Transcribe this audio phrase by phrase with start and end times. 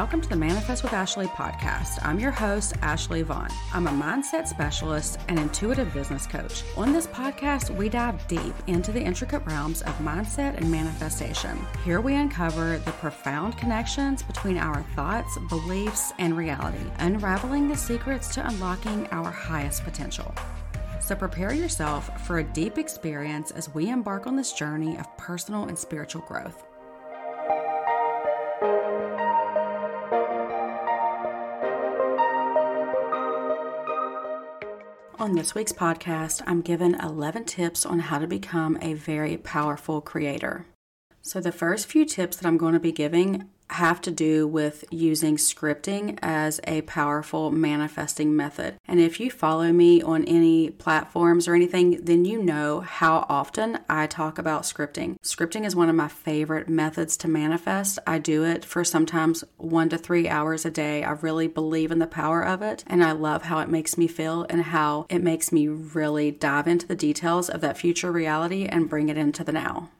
[0.00, 1.98] Welcome to the Manifest with Ashley podcast.
[2.02, 3.50] I'm your host, Ashley Vaughn.
[3.74, 6.64] I'm a mindset specialist and intuitive business coach.
[6.78, 11.66] On this podcast, we dive deep into the intricate realms of mindset and manifestation.
[11.84, 18.32] Here we uncover the profound connections between our thoughts, beliefs, and reality, unraveling the secrets
[18.36, 20.34] to unlocking our highest potential.
[21.00, 25.64] So prepare yourself for a deep experience as we embark on this journey of personal
[25.64, 26.69] and spiritual growth.
[35.20, 40.00] On this week's podcast, I'm given 11 tips on how to become a very powerful
[40.00, 40.64] creator.
[41.20, 44.84] So, the first few tips that I'm going to be giving have to do with
[44.90, 48.76] using scripting as a powerful manifesting method.
[48.86, 53.78] And if you follow me on any platforms or anything, then you know how often
[53.88, 55.16] I talk about scripting.
[55.20, 57.98] Scripting is one of my favorite methods to manifest.
[58.06, 61.04] I do it for sometimes one to three hours a day.
[61.04, 64.06] I really believe in the power of it, and I love how it makes me
[64.06, 68.66] feel and how it makes me really dive into the details of that future reality
[68.66, 69.90] and bring it into the now.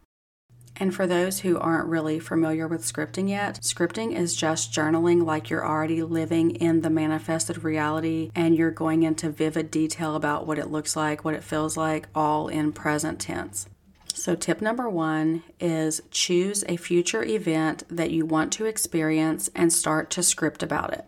[0.80, 5.50] And for those who aren't really familiar with scripting yet, scripting is just journaling like
[5.50, 10.58] you're already living in the manifested reality and you're going into vivid detail about what
[10.58, 13.68] it looks like, what it feels like, all in present tense.
[14.14, 19.72] So, tip number one is choose a future event that you want to experience and
[19.72, 21.04] start to script about it.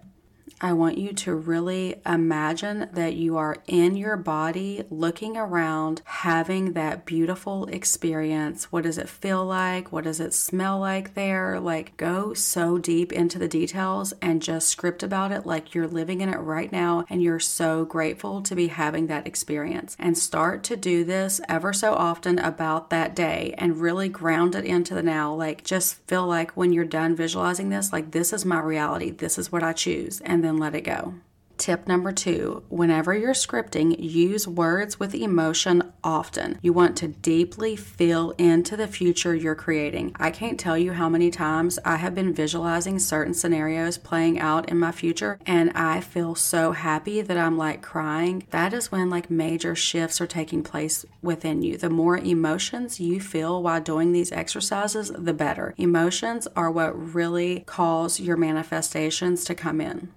[0.64, 6.74] I want you to really imagine that you are in your body, looking around, having
[6.74, 8.70] that beautiful experience.
[8.70, 9.90] What does it feel like?
[9.90, 11.58] What does it smell like there?
[11.58, 16.20] Like, go so deep into the details and just script about it like you're living
[16.20, 19.96] in it right now and you're so grateful to be having that experience.
[19.98, 24.64] And start to do this ever so often about that day and really ground it
[24.64, 25.34] into the now.
[25.34, 29.38] Like, just feel like when you're done visualizing this, like, this is my reality, this
[29.38, 30.20] is what I choose.
[30.20, 31.14] And then and let it go.
[31.62, 36.58] Tip number two whenever you're scripting, use words with emotion often.
[36.60, 40.12] You want to deeply feel into the future you're creating.
[40.18, 44.70] I can't tell you how many times I have been visualizing certain scenarios playing out
[44.70, 48.44] in my future, and I feel so happy that I'm like crying.
[48.50, 51.76] That is when like major shifts are taking place within you.
[51.76, 55.74] The more emotions you feel while doing these exercises, the better.
[55.76, 60.08] Emotions are what really cause your manifestations to come in.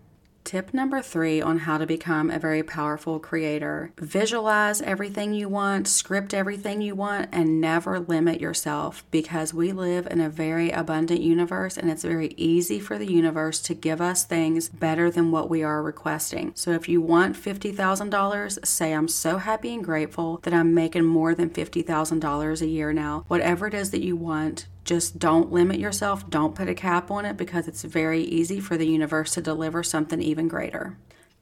[0.46, 5.88] Tip number three on how to become a very powerful creator visualize everything you want,
[5.88, 11.22] script everything you want, and never limit yourself because we live in a very abundant
[11.22, 15.50] universe and it's very easy for the universe to give us things better than what
[15.50, 16.52] we are requesting.
[16.54, 21.34] So if you want $50,000, say, I'm so happy and grateful that I'm making more
[21.34, 23.26] than $50,000 a year now.
[23.30, 27.26] Whatever it is that you want, just don't limit yourself, don't put a cap on
[27.26, 30.96] it because it's very easy for the universe to deliver something even greater.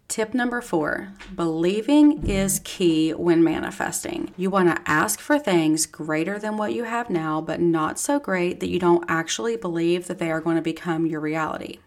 [0.08, 4.34] Tip number four believing is key when manifesting.
[4.38, 8.20] You want to ask for things greater than what you have now, but not so
[8.20, 11.80] great that you don't actually believe that they are going to become your reality.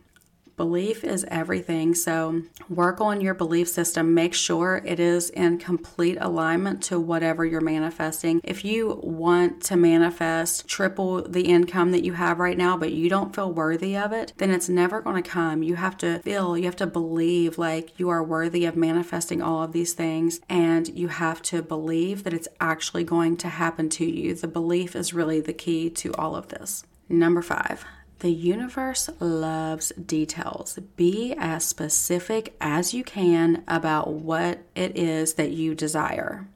[0.56, 1.94] Belief is everything.
[1.94, 4.15] So work on your belief system.
[4.15, 8.41] Make sure it is in complete alignment to whatever you're manifesting.
[8.43, 13.11] If you want to manifest triple the income that you have right now, but you
[13.11, 15.62] don't feel worthy of it, then it's never going to come.
[15.62, 19.62] You have to feel, you have to believe like you are worthy of manifesting all
[19.62, 20.41] of these things.
[20.49, 24.34] And you have to believe that it's actually going to happen to you.
[24.34, 26.84] The belief is really the key to all of this.
[27.09, 27.84] Number five,
[28.21, 30.78] the universe loves details.
[30.97, 36.49] Be as specific as you can about what it is that you desire.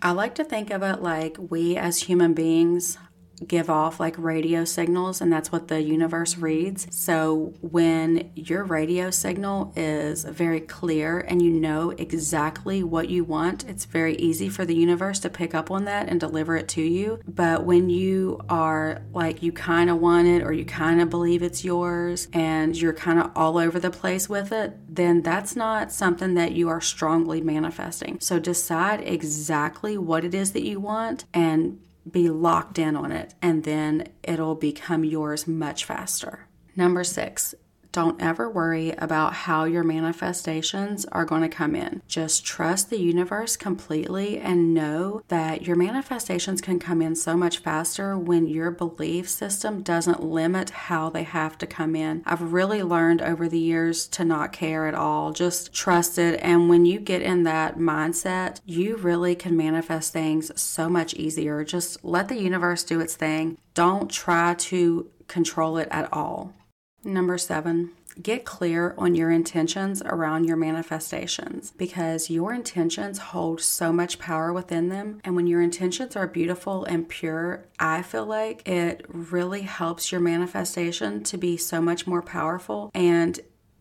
[0.00, 2.98] I like to think of it like we as human beings
[3.46, 6.86] give off like radio signals, and that's what the universe reads.
[6.90, 13.68] So when your radio signal is very clear and you know exactly what you want,
[13.68, 16.82] it's very easy for the universe to pick up on that and deliver it to
[16.82, 17.20] you.
[17.26, 21.42] But when you are like, you kind of want it or you kind of believe
[21.42, 25.92] it's yours and you're kind of all over the place with it, then that's not
[25.92, 28.18] something that you are strongly manifesting.
[28.20, 33.34] So decide exactly what it is that you want and be locked in on it,
[33.40, 36.46] and then it'll become yours much faster.
[36.74, 37.54] Number six,
[37.92, 42.02] don't ever worry about how your manifestations are going to come in.
[42.08, 47.58] Just trust the universe completely and know that your manifestations can come in so much
[47.58, 52.22] faster when your belief system doesn't limit how they have to come in.
[52.24, 56.40] I've really learned over the years to not care at all, just trust it.
[56.42, 61.62] And when you get in that mindset, you really can manifest things so much easier.
[61.62, 63.58] Just let the universe do its thing.
[63.74, 66.54] Don't try to control it at all.
[67.04, 67.90] Number seven,
[68.20, 74.52] get clear on your intentions around your manifestations because your intentions hold so much power
[74.52, 75.20] within them.
[75.24, 80.20] And when your intentions are beautiful and pure, I feel like it really helps your
[80.20, 82.90] manifestation to be so much more powerful.
[82.94, 83.40] And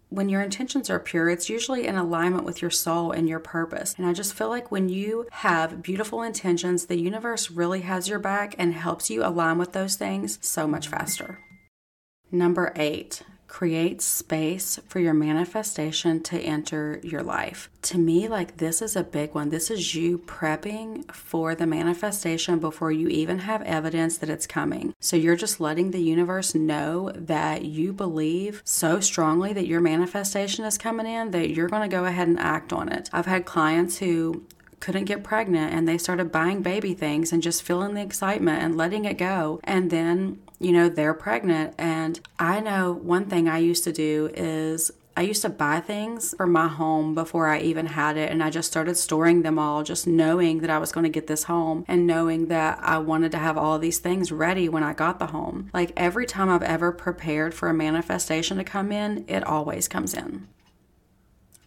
[0.09, 3.95] when your intentions are pure, it's usually in alignment with your soul and your purpose.
[3.97, 8.19] And I just feel like when you have beautiful intentions, the universe really has your
[8.19, 11.39] back and helps you align with those things so much faster.
[12.31, 17.69] Number eight, create space for your manifestation to enter your life.
[17.81, 19.49] To me, like this is a big one.
[19.49, 24.93] This is you prepping for the manifestation before you even have evidence that it's coming.
[25.01, 30.63] So you're just letting the universe know that you believe so strongly that your manifestation
[30.63, 33.09] is coming in that you're going to go ahead and act on it.
[33.11, 34.45] I've had clients who
[34.81, 38.75] couldn't get pregnant and they started buying baby things and just feeling the excitement and
[38.75, 39.61] letting it go.
[39.63, 41.73] And then you know, they're pregnant.
[41.79, 46.35] And I know one thing I used to do is I used to buy things
[46.37, 49.83] for my home before I even had it, and I just started storing them all,
[49.83, 53.31] just knowing that I was going to get this home and knowing that I wanted
[53.31, 55.69] to have all these things ready when I got the home.
[55.73, 60.13] Like every time I've ever prepared for a manifestation to come in, it always comes
[60.13, 60.47] in.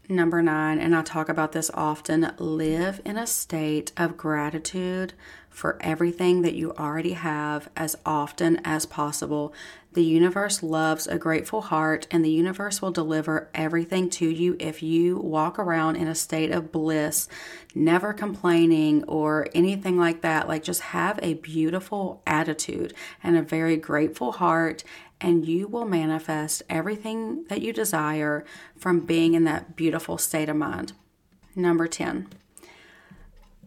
[0.09, 5.15] Number nine, and I talk about this often live in a state of gratitude
[5.49, 9.55] for everything that you already have as often as possible.
[9.95, 14.83] The universe loves a grateful heart, and the universe will deliver everything to you if
[14.83, 17.27] you walk around in a state of bliss,
[17.75, 20.49] never complaining or anything like that.
[20.49, 22.93] Like, just have a beautiful attitude
[23.23, 24.85] and a very grateful heart,
[25.25, 28.45] and you will manifest everything that you desire
[28.77, 30.93] from being in that beautiful state of mind.
[31.57, 32.29] Number 10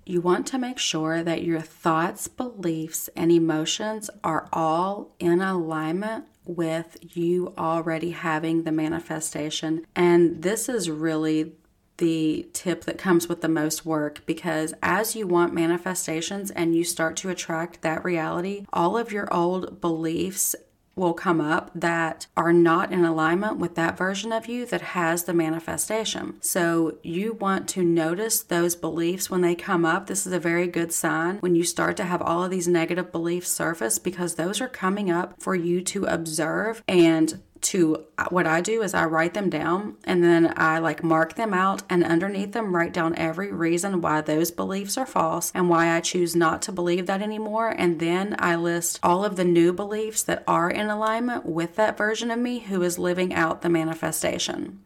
[0.06, 6.24] you want to make sure that your thoughts, beliefs, and emotions are all in alignment
[6.46, 9.86] with you already having the manifestation.
[9.98, 11.58] And this is really
[11.98, 16.84] the tip that comes with the most work because as you want manifestations and you
[16.84, 20.56] start to attract that reality, all of your old beliefs
[20.98, 25.24] will come up that are not in alignment with that version of you that has
[25.24, 26.36] the manifestation.
[26.42, 30.08] So you want to notice those beliefs when they come up.
[30.08, 33.12] This is a very good sign when you start to have all of these negative
[33.12, 38.48] beliefs surface because those are coming up for you to observe and to uh, what
[38.48, 42.04] I do is I write them down and then I like mark them out and
[42.04, 46.36] underneath them write down every reason why those beliefs are false and why I choose
[46.36, 47.70] not to believe that anymore.
[47.70, 51.98] And then I list all of the new beliefs that are in alignment with that
[51.98, 54.80] version of me who is living out the manifestation.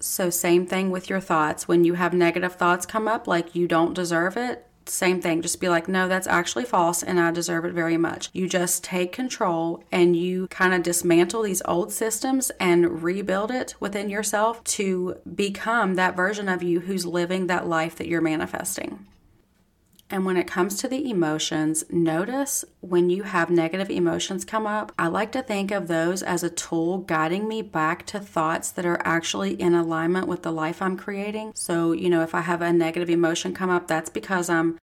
[0.00, 1.68] So, same thing with your thoughts.
[1.68, 5.42] When you have negative thoughts come up, like you don't deserve it, same thing.
[5.42, 8.30] Just be like, no, that's actually false and I deserve it very much.
[8.32, 13.74] You just take control and you kind of dismantle these old systems and rebuild it
[13.80, 19.06] within yourself to become that version of you who's living that life that you're manifesting.
[20.12, 24.92] And when it comes to the emotions, notice when you have negative emotions come up,
[24.98, 28.84] I like to think of those as a tool guiding me back to thoughts that
[28.84, 31.52] are actually in alignment with the life I'm creating.
[31.54, 34.76] So, you know, if I have a negative emotion come up, that's because I'm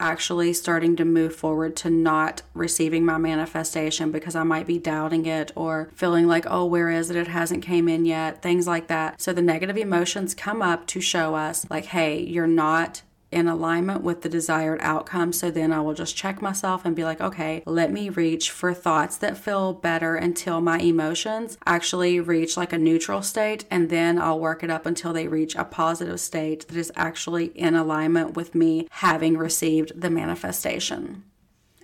[0.00, 5.26] actually starting to move forward to not receiving my manifestation because I might be doubting
[5.26, 7.16] it or feeling like, oh, where is it?
[7.16, 9.20] It hasn't came in yet, things like that.
[9.20, 13.02] So the negative emotions come up to show us like, hey, you're not
[13.34, 15.32] in alignment with the desired outcome.
[15.32, 18.72] So then I will just check myself and be like, okay, let me reach for
[18.72, 23.64] thoughts that feel better until my emotions actually reach like a neutral state.
[23.70, 27.46] And then I'll work it up until they reach a positive state that is actually
[27.46, 31.24] in alignment with me having received the manifestation.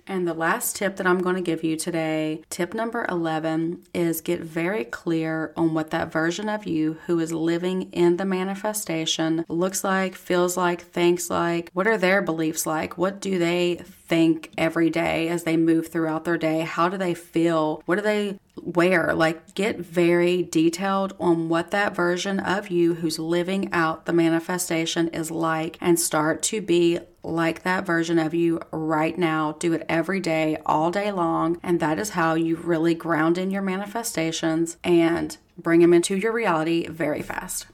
[0.07, 4.21] And the last tip that I'm going to give you today, tip number 11, is
[4.21, 9.45] get very clear on what that version of you who is living in the manifestation
[9.47, 11.69] looks like, feels like, thinks like.
[11.73, 12.97] What are their beliefs like?
[12.97, 16.61] What do they think every day as they move throughout their day?
[16.61, 17.81] How do they feel?
[17.85, 19.13] What do they wear?
[19.13, 25.07] Like, get very detailed on what that version of you who's living out the manifestation
[25.09, 29.53] is like and start to be like that version of you right now.
[29.59, 31.59] Do it every day, all day long.
[31.63, 36.31] And that is how you really ground in your manifestations and bring them into your
[36.31, 37.67] reality very fast.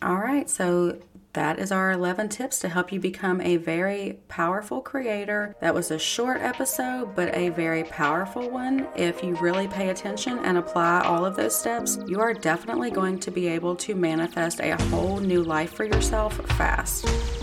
[0.00, 0.98] All right, so
[1.38, 5.54] that is our 11 tips to help you become a very powerful creator.
[5.60, 8.88] That was a short episode, but a very powerful one.
[8.96, 13.20] If you really pay attention and apply all of those steps, you are definitely going
[13.20, 17.37] to be able to manifest a whole new life for yourself fast.